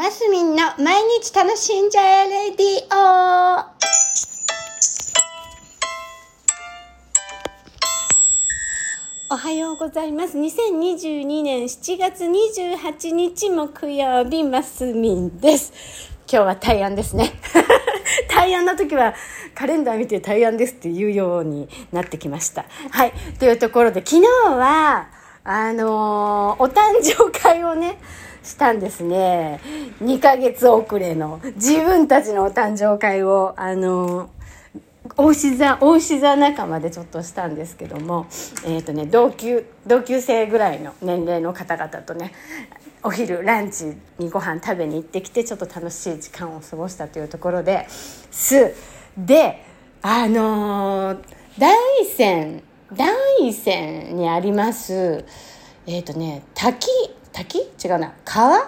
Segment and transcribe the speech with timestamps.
[0.00, 3.64] マスミンの毎日楽しんじゃえレディオ
[9.30, 10.38] おはようございます。
[10.38, 15.70] 2022年7月28日木曜日、マスミンです。
[16.26, 17.34] 今日は大安ですね。
[18.34, 19.12] 大安の時は
[19.54, 22.64] カレンダー見て大安ですって言うようになってきました。
[22.90, 23.12] はい。
[23.38, 25.08] というところで、昨日は、
[25.44, 27.98] あのーお誕生会をね、
[28.42, 29.60] したんですね。
[30.02, 31.40] 2ヶ月遅れの。
[31.56, 34.30] 自分たちのお誕生会を、あの
[35.16, 38.26] 大志座大志座仲間でちょっとしたんですけども、
[38.64, 42.32] えーとね、同級同級生ぐらいの年齢の方々とね
[43.02, 48.74] お昼ランチにご飯食べに行ってきてちょっと楽しい時間を過ごしたというところです。
[49.16, 49.64] で
[50.02, 51.74] あのー大
[52.16, 52.62] 山
[52.92, 55.24] 大山にあります
[55.86, 56.88] えっ、とね滝。
[57.32, 57.58] 滝？
[57.84, 58.12] 違うな。
[58.24, 58.58] 川？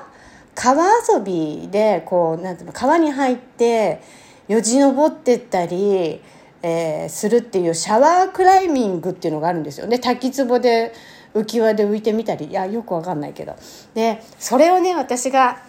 [0.54, 0.84] 川
[1.16, 2.72] 遊びでこうなんていうの？
[2.72, 4.02] 川に入って
[4.48, 6.20] よじ登ってったり、
[6.62, 9.86] えーするっていうシャワークライミングっていうのがあるんですよ。
[9.86, 10.92] ね滝壺で
[11.34, 12.46] 浮き輪で浮いてみたり。
[12.46, 13.56] いやよくわかんないけど。
[13.94, 15.62] でそれをね私が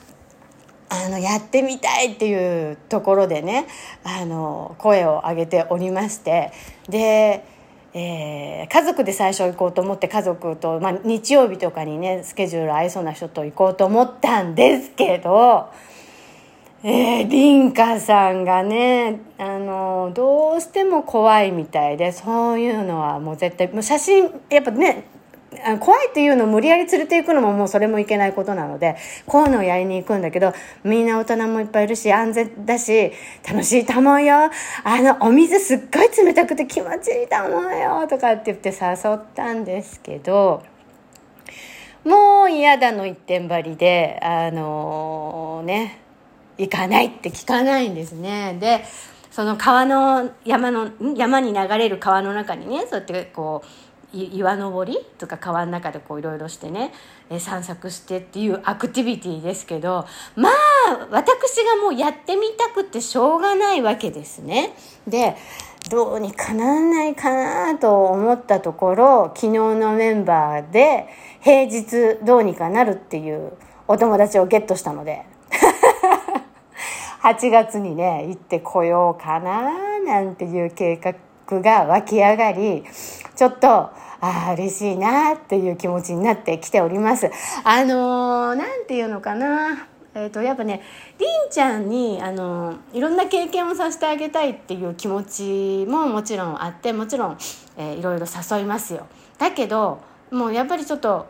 [0.89, 3.65] あのやってみたいっていうところでね
[4.03, 6.51] あの声を上げておりまして。
[6.89, 7.45] で、
[7.93, 15.69] えー家族で最初行こうと思って家族と、まあ、日曜日とかにねスケジュール合いそうな人と行こうと思ったんですけど。
[16.85, 25.05] えー、凛花さんがね、あの、どうしても怖いみたいで、そういうのはもう絶対、もう写真、やっぱね、
[25.79, 33.11] 怖いっていうのを無理やり連れて行くのももうそれもいけないことなので、こういうのをやりに行くんだけど、みんな大人もいっぱいいるし、安全だし、
[33.47, 34.49] 楽しいと思うよ。
[34.83, 38.07] あの、お水すっごい冷たくて気持ちいいと思うよ。
[38.07, 40.63] とかって言って誘ったんですけど、
[42.03, 45.99] もう嫌だの一点張りで、あのね、
[46.57, 48.57] 行かないって聞かないんですね。
[48.59, 48.83] で、
[49.31, 53.67] その川の山の、山に流れる川の中にね、そうやってこう、
[54.13, 56.93] 岩登りとか川の中でこういろいろしてね、
[57.29, 64.75] え散策してっていうアクティビティですけど、まあ、私がもうやってみたくてしょうがないわけですね。
[65.07, 65.35] で、
[65.89, 71.07] どうにかならないかなと思ったところ、昨日のメンバーで
[71.41, 73.53] 平日どうにかなるっていう
[73.87, 75.25] お友達をゲットしたので、
[77.21, 81.13] 8月にね行ってこようかななんていう計画
[81.47, 82.83] が湧き上がり
[83.35, 87.29] ちょっとああ嬉しいなっていう気持ちになってきております。
[87.65, 89.87] あのー、なんていうのかな。
[90.15, 90.81] えー、とやっぱね
[91.17, 97.37] りんちゃんに、あのーいろんな経験をさせてあげたいっていう気持ちももちろんあってもちろん、
[97.77, 99.07] えーいろいろ誘いますよ。
[99.39, 101.25] だけどもうやっぱりちょっと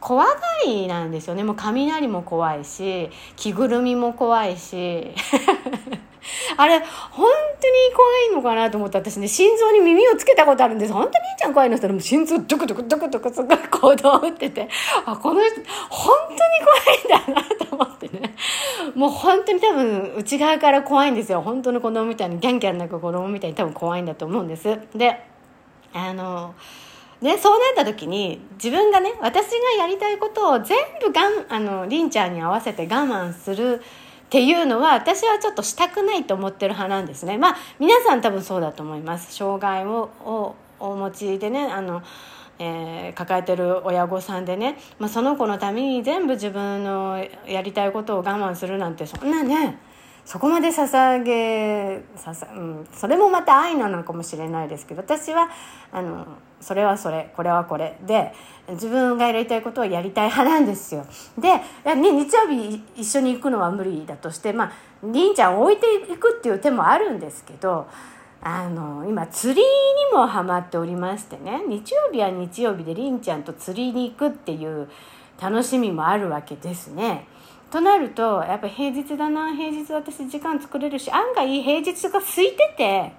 [0.00, 0.34] 怖が
[0.66, 1.44] りなんですよね。
[1.44, 5.10] もう雷も怖いし着ぐるみも怖いし。
[6.56, 6.80] あれ
[7.10, 7.28] 本
[7.60, 10.92] 当に怖いのかなと思って私ね心臓に耳をつけたことあるんです。
[10.92, 14.68] 本当にいいちゃん怖いの人でも心臓ドクドクドクドクすごい行動を打ってて
[15.04, 15.54] あこの人
[15.88, 16.38] 本当に
[17.08, 18.34] 怖いんだなと思ってね
[18.94, 25.22] もう本当に多分内側から怖いんですよ本当の子供みたいにギャンギャン泣く子供みたいに多分怖いんだと思うんですで
[25.92, 26.54] あの
[27.20, 33.80] ね、そうなった時に自分がね私がやりたいことを全部がんあのりんちゃんに合わせて我慢する
[34.26, 37.38] っていうのは私はちょっとしたくないと思ってる派なんですね。
[37.38, 39.34] まあ皆さん多分そうだと思います。
[39.34, 42.02] 障害ををお持ちでねあの、
[42.58, 49.78] えー抱えてる親御さんでね、まあ、その子のために全部自分のやりたいことを我慢するなんてそんなね
[50.26, 55.48] そこまで捧げささ、うん、それもまた愛なのかもしれないですけど私は
[55.92, 56.26] あの
[56.60, 58.32] それはそれこれはこれで
[58.70, 61.06] 自分がやりたいことをやりたい派なんですよ
[61.38, 61.48] で、
[61.94, 64.72] ね、日曜日一緒に行くのは無理だとしてまあ
[65.04, 67.86] りんちゃんを置いていくっていう手もあるんですけど
[68.42, 69.66] あの今釣りに
[70.12, 74.88] もハマっておりましてね日曜日は日曜日でりんちゃんと釣りに行くっていう
[75.40, 77.26] 楽しみもあるわけですね。
[77.70, 83.12] となるとやっぱ平日だな平日私時間作れるし案外平日が空いてて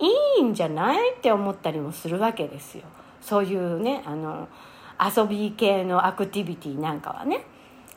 [0.00, 2.84] いいんじゃないって思ったりもするわけですよ。
[3.20, 4.48] そういうねあの
[4.98, 7.44] 遊び系のアクティビティなんかはね。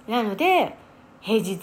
[0.07, 0.75] なので
[1.21, 1.59] 平日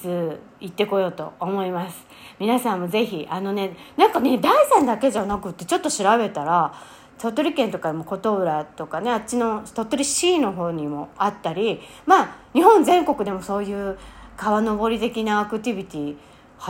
[0.61, 2.07] 行ってこようと思います。
[2.39, 6.73] 皆さんもぜひあのねなんかね大山だけじゃなくってちょっと調べたら
[7.19, 13.99] 鳥取県とかも琴浦とかねあっちの鳥取市の方にもあったりまあ日本全国でもそういう
[14.39, 16.17] 川登り的なアクティビティ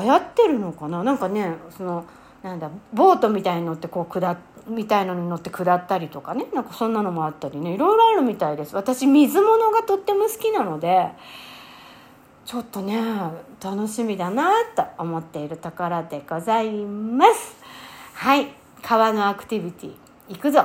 [0.03, 1.05] 流行ってるのかな？
[1.05, 2.05] なんかねその
[2.43, 4.39] なんだボートみたいに乗ってこう下っ
[4.69, 6.47] みたいのに乗って下ったりとかね？
[6.55, 7.75] なんかそんなのもあったりね。
[7.75, 8.75] いろいろあるみたいです。
[8.75, 11.09] 私水物がとっても好きなので
[12.45, 13.01] ちょっとね
[13.63, 17.57] 楽しみだなと思っているところでございます。
[18.15, 18.49] はい。
[18.83, 19.95] 川のアクティビティ
[20.29, 20.65] 行くぞ。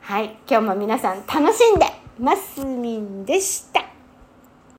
[0.00, 0.36] はい。
[0.48, 1.86] 今日も皆さん楽しんで
[2.18, 3.89] ますみんでした。